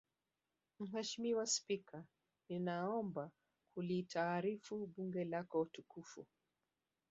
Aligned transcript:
Mheshimiwa 0.79 1.45
Spika 1.47 2.03
ninaomba 2.49 3.31
kulitaarifu 3.75 4.87
Bunge 4.87 5.23
lako 5.25 5.65
tukufu 5.65 6.25